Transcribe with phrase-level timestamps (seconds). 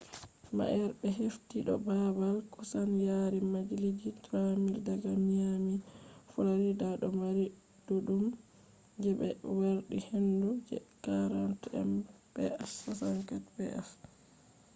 [0.55, 5.75] ma’ere be hefti do baabal kusan yari mailji 3,000 daga miami
[6.31, 7.45] florida do mari
[7.85, 8.23] ɗuɗɗum
[9.01, 9.27] je ɓe
[9.61, 11.89] yardi hendu je 40
[12.35, 13.89] mph 64kph